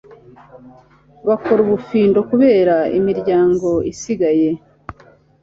bakora 1.27 1.59
ubufindo 1.65 2.19
kubera 2.29 2.75
imiryango 2.97 3.69
isigaye 3.91 4.49